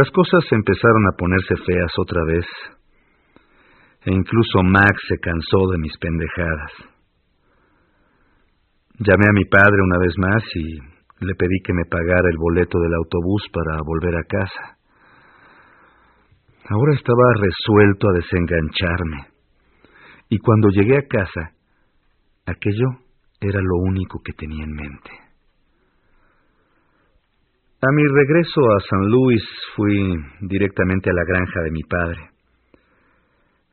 Las 0.03 0.11
cosas 0.11 0.43
empezaron 0.51 1.07
a 1.07 1.15
ponerse 1.17 1.55
feas 1.65 1.93
otra 1.97 2.25
vez, 2.25 2.45
e 4.03 4.11
incluso 4.11 4.61
Max 4.61 5.01
se 5.07 5.17
cansó 5.17 5.71
de 5.71 5.77
mis 5.77 5.97
pendejadas. 5.97 6.71
Llamé 8.99 9.27
a 9.29 9.33
mi 9.33 9.45
padre 9.45 9.81
una 9.81 9.99
vez 9.99 10.13
más 10.17 10.43
y 10.55 11.25
le 11.25 11.35
pedí 11.35 11.57
que 11.63 11.71
me 11.71 11.85
pagara 11.85 12.29
el 12.29 12.37
boleto 12.37 12.79
del 12.81 12.93
autobús 12.95 13.47
para 13.53 13.79
volver 13.81 14.17
a 14.17 14.25
casa. 14.25 14.77
Ahora 16.67 16.95
estaba 16.95 17.23
resuelto 17.39 18.09
a 18.09 18.13
desengancharme, 18.13 19.27
y 20.27 20.37
cuando 20.39 20.67
llegué 20.67 20.97
a 20.97 21.07
casa, 21.07 21.51
aquello 22.45 22.89
era 23.39 23.61
lo 23.61 23.77
único 23.77 24.19
que 24.21 24.33
tenía 24.33 24.65
en 24.65 24.73
mente. 24.73 25.22
A 27.85 27.91
mi 27.91 28.07
regreso 28.07 28.61
a 28.61 28.79
San 28.89 29.09
Luis 29.09 29.43
fui 29.75 30.15
directamente 30.39 31.09
a 31.09 31.13
la 31.13 31.25
granja 31.25 31.63
de 31.63 31.71
mi 31.71 31.83
padre. 31.83 32.29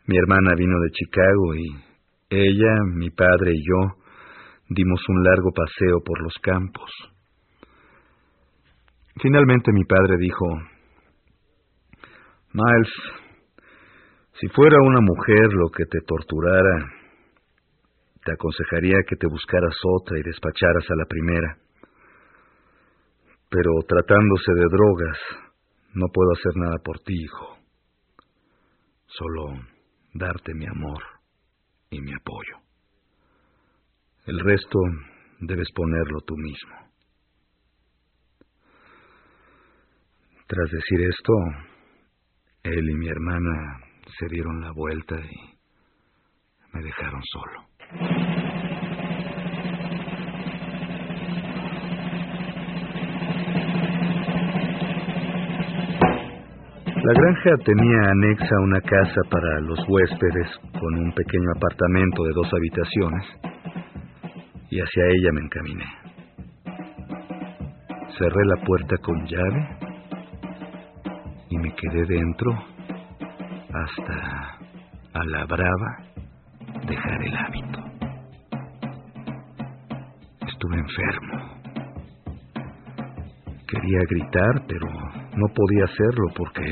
Mi 0.08 0.16
hermana 0.16 0.56
vino 0.56 0.80
de 0.80 0.90
Chicago 0.90 1.54
y 1.54 1.64
ella, 2.28 2.74
mi 2.92 3.10
padre 3.10 3.52
y 3.54 3.62
yo 3.62 4.02
dimos 4.68 5.00
un 5.08 5.22
largo 5.22 5.52
paseo 5.52 6.00
por 6.04 6.20
los 6.22 6.34
campos. 6.42 6.90
Finalmente 9.22 9.70
mi 9.72 9.84
padre 9.84 10.16
dijo, 10.18 10.44
Miles, 12.52 12.92
si 14.40 14.48
fuera 14.48 14.78
una 14.82 15.00
mujer 15.02 15.52
lo 15.52 15.68
que 15.70 15.84
te 15.84 16.00
torturara, 16.00 16.84
te 18.24 18.32
aconsejaría 18.32 19.04
que 19.08 19.14
te 19.14 19.28
buscaras 19.28 19.76
otra 20.00 20.18
y 20.18 20.22
despacharas 20.24 20.90
a 20.90 20.96
la 20.96 21.04
primera 21.04 21.69
pero 23.50 23.70
tratándose 23.86 24.52
de 24.54 24.66
drogas, 24.70 25.18
no 25.94 26.06
puedo 26.12 26.30
hacer 26.32 26.52
nada 26.56 26.76
por 26.84 27.00
ti, 27.00 27.14
hijo. 27.20 27.58
Solo 29.06 29.60
darte 30.14 30.54
mi 30.54 30.66
amor 30.66 31.02
y 31.90 32.00
mi 32.00 32.12
apoyo. 32.14 32.56
El 34.26 34.38
resto 34.38 34.78
debes 35.40 35.68
ponerlo 35.74 36.20
tú 36.20 36.36
mismo. 36.36 36.76
Tras 40.46 40.70
decir 40.70 41.00
esto, 41.08 41.32
él 42.62 42.88
y 42.88 42.94
mi 42.94 43.08
hermana 43.08 43.80
se 44.18 44.26
dieron 44.26 44.60
la 44.60 44.70
vuelta 44.72 45.16
y 45.16 45.58
me 46.72 46.82
dejaron 46.82 47.22
solo. 47.24 48.49
La 57.02 57.14
granja 57.14 57.56
tenía 57.64 58.10
anexa 58.10 58.60
una 58.62 58.80
casa 58.82 59.22
para 59.30 59.60
los 59.60 59.78
huéspedes 59.88 60.48
con 60.78 60.98
un 60.98 61.10
pequeño 61.14 61.48
apartamento 61.56 62.24
de 62.24 62.32
dos 62.34 62.52
habitaciones 62.52 63.24
y 64.68 64.80
hacia 64.80 65.06
ella 65.06 65.32
me 65.32 65.40
encaminé. 65.40 65.84
Cerré 68.18 68.44
la 68.44 68.56
puerta 68.66 68.98
con 68.98 69.26
llave 69.26 69.68
y 71.48 71.56
me 71.56 71.74
quedé 71.74 72.04
dentro 72.04 72.52
hasta 73.72 74.58
a 75.14 75.24
la 75.24 75.46
brava 75.46 75.96
dejar 76.86 77.22
el 77.22 77.34
hábito. 77.34 77.80
Estuve 80.46 80.76
enfermo. 80.76 81.60
Quería 83.66 84.00
gritar, 84.10 84.66
pero 84.68 85.19
no 85.40 85.48
podía 85.54 85.84
hacerlo 85.84 86.26
porque 86.36 86.70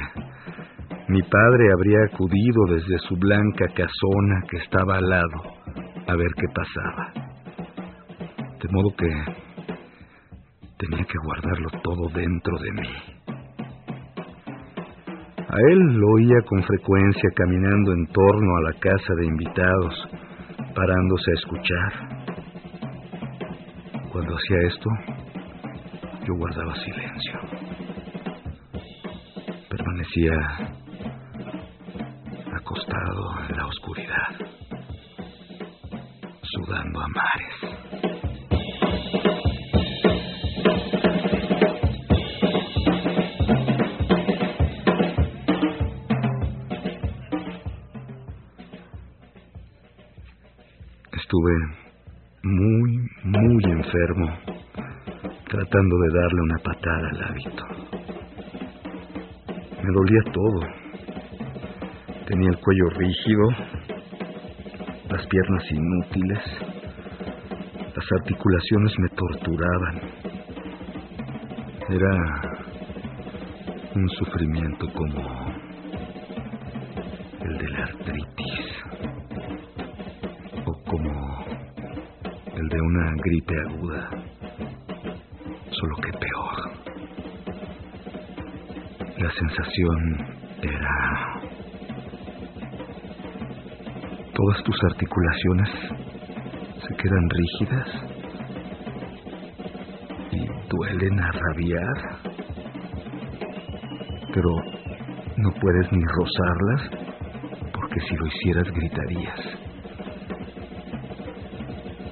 mi 1.09 1.23
padre 1.23 1.73
habría 1.73 2.05
acudido 2.13 2.67
desde 2.69 2.99
su 3.09 3.17
blanca 3.17 3.65
casona 3.69 4.43
que 4.51 4.59
estaba 4.59 4.97
al 4.97 5.09
lado 5.09 5.43
a 6.07 6.17
ver 6.17 6.29
qué 6.37 6.47
pasaba. 6.55 7.13
De 8.61 8.69
modo 8.71 8.91
que 8.95 9.09
tenía 10.77 11.05
que 11.05 11.19
guardarlo 11.25 11.71
todo 11.83 12.09
dentro 12.11 12.59
de 12.59 12.73
mí. 12.73 12.91
A 15.39 15.57
él 15.71 15.79
lo 15.95 16.09
oía 16.13 16.43
con 16.47 16.63
frecuencia 16.63 17.31
caminando 17.35 17.93
en 17.95 18.07
torno 18.09 18.57
a 18.59 18.63
la 18.71 18.73
casa 18.79 19.15
de 19.17 19.27
invitados, 19.27 20.09
parándose 20.75 21.31
a 21.31 21.35
escuchar. 21.35 21.93
Cuando 24.13 24.35
hacía 24.37 24.59
esto, 24.67 24.91
yo 26.27 26.35
guardaba 26.35 26.75
silencio. 26.75 27.48
Permanecía 29.99 30.33
acostado 32.57 33.41
en 33.49 33.57
la 33.57 33.67
oscuridad. 33.67 34.37
sudando 36.43 37.01
a 37.01 37.09
mares. 37.09 37.55
Estuve 51.13 51.53
muy, 52.45 53.11
muy 53.25 53.65
enfermo, 53.65 54.29
tratando 55.49 55.99
de 55.99 56.09
darle 56.15 56.41
una 56.43 56.59
patada 56.59 57.09
al 57.11 57.23
hábito. 57.25 58.08
Me 59.83 59.93
dolía 59.93 60.23
todo. 60.33 60.61
Tenía 62.27 62.51
el 62.51 62.59
cuello 62.59 62.91
rígido, 62.91 63.49
las 65.09 65.27
piernas 65.27 65.65
inútiles, 65.71 66.39
las 67.97 68.13
articulaciones 68.21 68.93
me 68.99 69.09
torturaban. 69.09 70.01
Era 71.89 72.59
un 73.95 74.09
sufrimiento 74.11 74.87
como 74.93 75.49
el 77.41 77.59
de 77.59 77.69
la 77.71 77.85
artritis 77.85 78.67
o 80.67 80.73
como 80.85 81.45
el 82.57 82.69
de 82.69 82.81
una 82.81 83.13
gripe 83.25 83.55
aguda, 83.69 84.28
sensación 89.39 89.99
era... 90.63 91.41
Todas 94.35 94.63
tus 94.63 94.77
articulaciones 94.93 95.69
se 96.87 96.95
quedan 96.97 97.29
rígidas 97.31 97.89
y 100.31 100.47
duelen 100.69 101.21
a 101.21 101.31
rabiar, 101.33 101.99
pero 104.33 104.51
no 105.37 105.51
puedes 105.61 105.93
ni 105.93 106.05
rozarlas 106.05 106.91
porque 107.73 108.01
si 108.01 108.17
lo 108.17 108.27
hicieras 108.27 108.71
gritarías. 108.73 109.41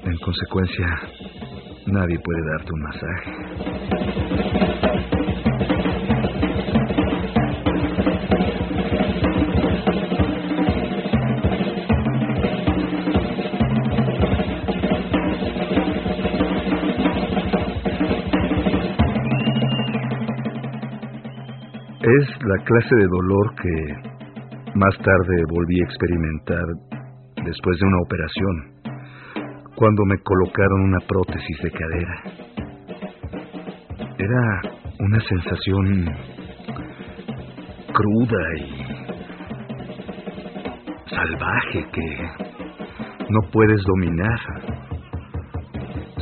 En 0.03 0.19
consecuencia, 0.19 0.87
nadie 1.87 2.19
puede 2.19 2.43
darte 2.51 2.73
un 2.73 2.83
masaje. 2.83 4.76
La 22.47 22.63
clase 22.63 22.95
de 22.95 23.07
dolor 23.09 23.55
que 23.57 23.75
más 24.77 24.97
tarde 24.99 25.45
volví 25.51 25.81
a 25.81 25.85
experimentar 25.85 26.65
después 27.45 27.77
de 27.81 27.87
una 27.87 28.03
operación, 28.05 28.55
cuando 29.75 30.05
me 30.05 30.17
colocaron 30.19 30.83
una 30.83 31.01
prótesis 31.09 31.59
de 31.61 31.71
cadera. 31.73 32.23
Era 34.17 34.63
una 35.01 35.21
sensación 35.23 36.05
cruda 37.93 38.55
y 38.59 38.71
salvaje 41.11 41.85
que 41.93 42.09
no 43.29 43.41
puedes 43.51 43.83
dominar. 43.83 44.39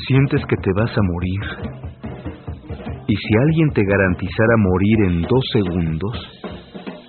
Sientes 0.09 0.43
que 0.47 0.57
te 0.57 0.73
vas 0.75 0.91
a 0.91 1.03
morir. 1.03 1.74
Y 3.07 3.17
si 3.17 3.37
alguien 3.37 3.71
te 3.71 3.83
garantizara 3.85 4.57
morir 4.57 5.03
en 5.09 5.23
dos 5.23 5.45
segundos, 5.53 6.43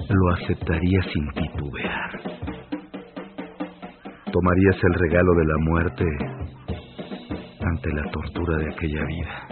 lo 0.10 0.34
aceptaría 0.34 1.02
sin 1.04 1.26
titubear. 1.30 2.12
Tomarías 4.32 4.84
el 4.84 4.94
regalo 4.94 5.34
de 5.36 5.46
la 5.46 5.58
muerte 5.60 6.06
ante 7.62 7.94
la 7.94 8.12
tortura 8.12 8.58
de 8.58 8.74
aquella 8.74 9.06
vida. 9.06 9.48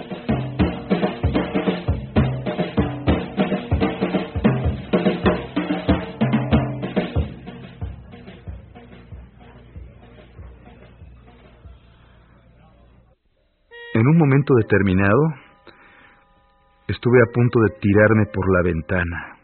En 13.95 14.08
un 14.08 14.17
momento 14.17 14.53
determinado, 14.56 15.42
estuve 16.88 17.19
a 17.22 17.32
punto 17.32 17.60
de 17.62 17.80
tirarme 17.80 18.26
por 18.34 18.52
la 18.54 18.62
ventana. 18.63 19.38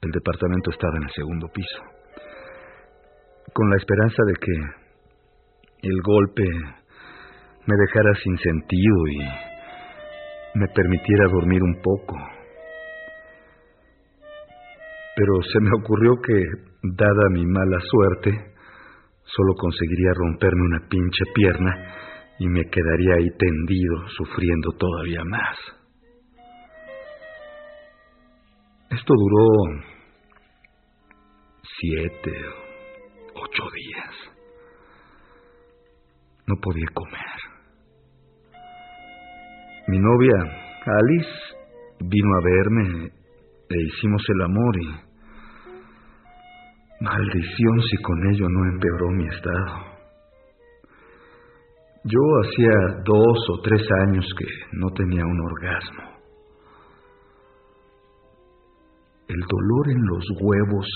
El 0.00 0.10
departamento 0.12 0.70
estaba 0.70 0.96
en 0.96 1.02
el 1.04 1.10
segundo 1.10 1.48
piso, 1.48 1.82
con 3.52 3.68
la 3.68 3.76
esperanza 3.76 4.22
de 4.26 4.34
que 4.34 4.52
el 5.88 6.02
golpe 6.02 6.44
me 7.66 7.74
dejara 7.76 8.14
sin 8.22 8.38
sentido 8.38 8.96
y 9.08 9.18
me 10.58 10.68
permitiera 10.68 11.28
dormir 11.28 11.62
un 11.62 11.82
poco. 11.82 12.16
Pero 15.16 15.42
se 15.42 15.60
me 15.60 15.70
ocurrió 15.82 16.14
que, 16.24 16.44
dada 16.82 17.28
mi 17.32 17.44
mala 17.44 17.80
suerte, 17.80 18.54
solo 19.24 19.54
conseguiría 19.58 20.12
romperme 20.14 20.62
una 20.62 20.88
pinche 20.88 21.24
pierna 21.34 22.07
y 22.38 22.48
me 22.48 22.64
quedaría 22.70 23.14
ahí 23.14 23.30
tendido, 23.36 24.08
sufriendo 24.16 24.70
todavía 24.72 25.22
más. 25.24 25.56
Esto 28.90 29.14
duró 29.14 29.82
siete, 31.80 32.32
ocho 33.34 33.62
días. 33.74 34.14
No 36.46 36.54
podía 36.62 36.86
comer. 36.94 37.38
Mi 39.88 39.98
novia, 39.98 40.34
Alice, 40.86 41.56
vino 42.00 42.28
a 42.36 42.44
verme 42.44 43.12
e 43.68 43.82
hicimos 43.82 44.22
el 44.28 44.42
amor 44.42 44.76
y... 44.80 45.08
Maldición 47.00 47.80
si 47.82 47.96
con 48.02 48.28
ello 48.32 48.48
no 48.48 48.64
empeoró 48.72 49.08
mi 49.10 49.28
estado. 49.28 49.87
Yo 52.10 52.20
hacía 52.42 53.02
dos 53.04 53.38
o 53.52 53.60
tres 53.62 53.82
años 54.06 54.24
que 54.38 54.46
no 54.72 54.88
tenía 54.94 55.26
un 55.26 55.40
orgasmo. 55.40 56.04
El 59.28 59.40
dolor 59.40 59.90
en 59.90 60.06
los 60.06 60.24
huevos 60.40 60.86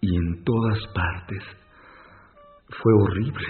y 0.00 0.16
en 0.16 0.42
todas 0.42 0.78
partes 0.92 1.44
fue 2.82 2.92
horrible. 2.94 3.46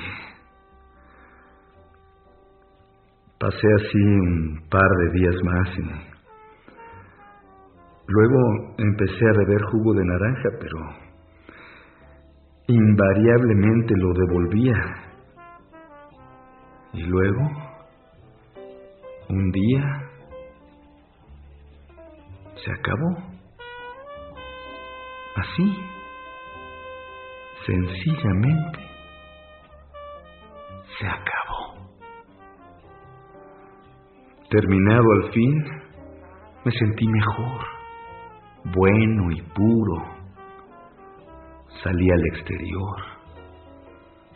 Pasé 3.39 3.67
así 3.77 3.99
un 3.99 4.69
par 4.69 4.91
de 4.99 5.19
días 5.19 5.37
más 5.43 5.79
y 5.79 5.83
luego 8.09 8.75
empecé 8.77 9.25
a 9.27 9.39
beber 9.39 9.63
jugo 9.71 9.95
de 9.95 10.05
naranja, 10.05 10.51
pero 10.61 10.79
invariablemente 12.67 13.95
lo 13.97 14.13
devolvía. 14.13 15.06
Y 16.97 17.03
luego, 17.03 17.43
un 19.29 19.51
día, 19.53 19.83
se 22.65 22.73
acabó. 22.73 23.19
Así, 25.35 25.77
sencillamente, 27.67 28.79
se 30.99 31.07
acabó. 31.07 31.91
Terminado 34.49 35.05
al 35.21 35.33
fin, 35.33 35.65
me 36.65 36.73
sentí 36.73 37.07
mejor, 37.07 37.61
bueno 38.75 39.33
y 39.33 39.43
puro. 39.43 40.17
Salí 41.83 42.11
al 42.11 42.27
exterior, 42.33 42.97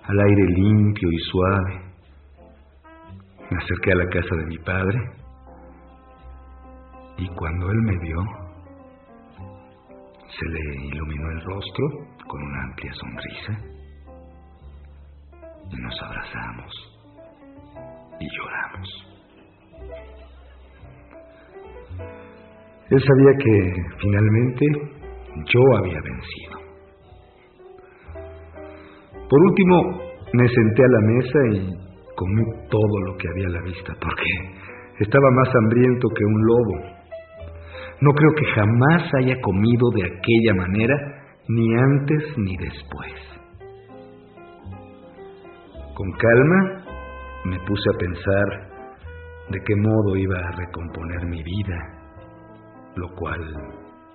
al 0.03 0.21
aire 0.21 0.45
limpio 0.57 1.09
y 1.11 1.19
suave 1.21 1.90
me 3.51 3.57
acerqué 3.59 3.93
a 3.93 3.97
la 3.97 4.07
casa 4.07 4.37
de 4.37 4.47
mi 4.47 4.59
padre 4.59 4.99
y 7.19 7.29
cuando 7.35 7.71
él 7.71 7.79
me 7.83 7.99
vio, 7.99 8.23
se 10.29 10.49
le 10.49 10.87
iluminó 10.87 11.31
el 11.31 11.41
rostro 11.43 11.89
con 12.27 12.43
una 12.43 12.63
amplia 12.65 12.93
sonrisa 12.95 13.59
y 15.71 15.77
nos 15.77 16.03
abrazamos 16.03 16.73
y 18.21 18.27
lloramos. 18.37 19.11
Él 22.91 23.01
sabía 23.01 23.33
que 23.39 23.75
finalmente 23.99 24.67
yo 25.47 25.61
había 25.79 26.01
vencido. 26.01 26.61
Por 29.29 29.41
último, 29.41 30.11
Me 30.33 30.47
senté 30.47 30.85
a 30.85 30.87
la 30.87 31.01
mesa 31.01 31.39
y 31.51 31.90
comí 32.21 32.45
todo 32.69 33.01
lo 33.07 33.17
que 33.17 33.29
había 33.29 33.47
a 33.47 33.51
la 33.51 33.63
vista, 33.63 33.95
porque 33.99 34.31
estaba 34.99 35.31
más 35.31 35.49
hambriento 35.55 36.09
que 36.15 36.25
un 36.25 36.47
lobo. 36.47 37.01
No 38.03 38.11
creo 38.13 38.33
que 38.37 38.45
jamás 38.45 39.15
haya 39.15 39.41
comido 39.41 39.89
de 39.95 40.05
aquella 40.05 40.55
manera, 40.55 40.97
ni 41.49 41.75
antes 41.75 42.37
ni 42.37 42.57
después. 42.59 43.13
Con 45.95 46.13
calma 46.13 46.85
me 47.47 47.59
puse 47.61 47.91
a 47.95 47.99
pensar 47.99 48.71
de 49.51 49.59
qué 49.65 49.75
modo 49.77 50.17
iba 50.17 50.39
a 50.39 50.53
recomponer 50.53 51.27
mi 51.27 51.43
vida, 51.43 51.79
lo 52.97 53.09
cual 53.17 53.41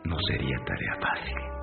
no 0.05 0.15
sería 0.29 0.57
tarea 0.63 0.95
fácil. 1.01 1.54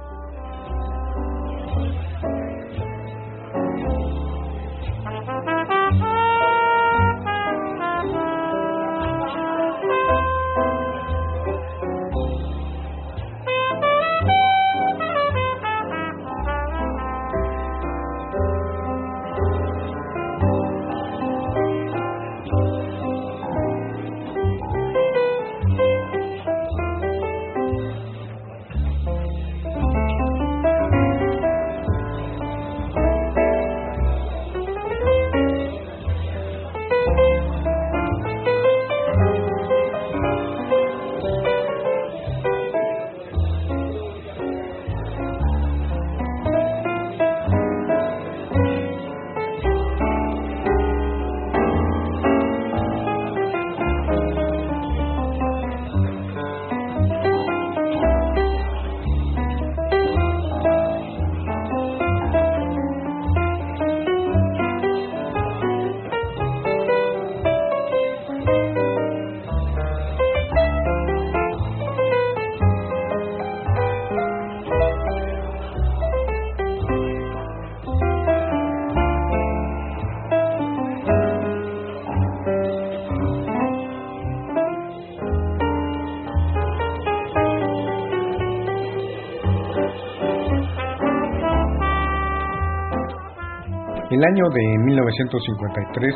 El 94.23 94.29
año 94.29 94.45
de 94.55 94.79
1953 94.87 96.15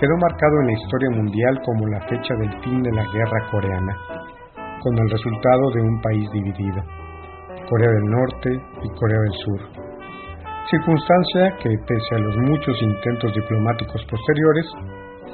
quedó 0.00 0.16
marcado 0.16 0.56
en 0.62 0.66
la 0.68 0.72
historia 0.72 1.10
mundial 1.10 1.60
como 1.66 1.86
la 1.86 2.00
fecha 2.08 2.32
del 2.32 2.48
fin 2.64 2.82
de 2.82 2.90
la 2.92 3.04
guerra 3.12 3.50
coreana, 3.50 3.94
con 4.80 4.96
el 4.96 5.10
resultado 5.10 5.70
de 5.74 5.82
un 5.82 6.00
país 6.00 6.30
dividido, 6.32 6.80
Corea 7.68 7.90
del 7.92 8.08
Norte 8.08 8.56
y 8.56 8.88
Corea 8.88 9.20
del 9.20 9.36
Sur. 9.44 9.60
Circunstancia 10.70 11.52
que, 11.60 11.76
pese 11.86 12.14
a 12.14 12.24
los 12.24 12.38
muchos 12.38 12.80
intentos 12.80 13.34
diplomáticos 13.34 14.00
posteriores, 14.08 14.66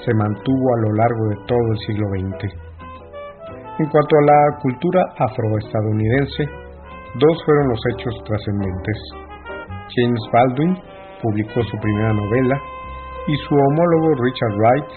se 0.04 0.12
mantuvo 0.12 0.74
a 0.74 0.80
lo 0.80 0.92
largo 0.94 1.28
de 1.28 1.36
todo 1.46 1.66
el 1.70 1.78
siglo 1.86 2.08
XX. 2.18 2.50
En 3.78 3.86
cuanto 3.86 4.16
a 4.18 4.26
la 4.26 4.58
cultura 4.60 5.06
afroestadounidense, 5.18 6.50
dos 7.14 7.44
fueron 7.46 7.68
los 7.68 7.80
hechos 7.94 8.24
trascendentes. 8.24 8.98
James 9.94 10.22
Baldwin 10.32 10.91
publicó 11.22 11.62
su 11.62 11.76
primera 11.78 12.12
novela 12.12 12.56
y 13.28 13.36
su 13.36 13.54
homólogo 13.54 14.14
Richard 14.20 14.56
Wright 14.58 14.90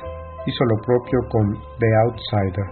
hizo 0.47 0.65
lo 0.65 0.77
propio 0.81 1.19
con 1.29 1.53
The 1.79 1.89
Outsider, 2.05 2.67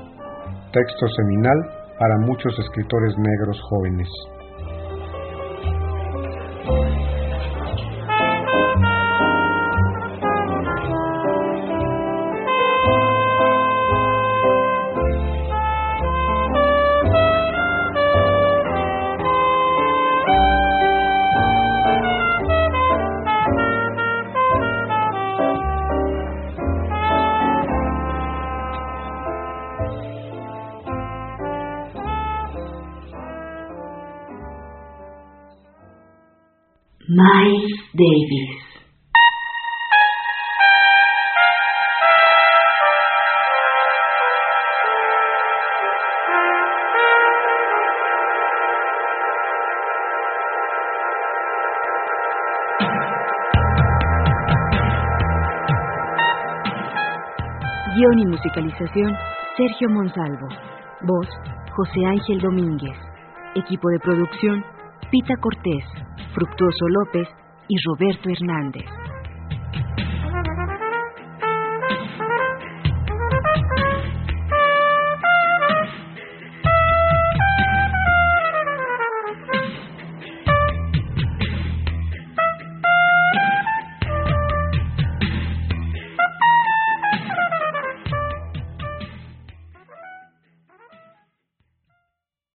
texto 0.71 1.07
seminal 1.07 1.57
para 1.99 2.17
muchos 2.25 2.57
escritores 2.57 3.15
negros 3.17 3.61
jóvenes. 3.69 4.09
Miles 37.05 37.71
Davis. 37.91 38.63
Guión 57.95 58.19
y 58.19 58.25
musicalización, 58.27 59.13
Sergio 59.57 59.89
Monsalvo. 59.89 60.47
Voz, 61.01 61.27
José 61.75 62.05
Ángel 62.05 62.39
Domínguez. 62.39 62.97
Equipo 63.55 63.89
de 63.89 63.99
producción, 63.99 64.63
Pita 65.11 65.35
Cortés. 65.41 66.02
Fructuoso 66.33 66.87
López 66.89 67.27
y 67.67 67.75
Roberto 67.85 68.29
Hernández. 68.29 69.02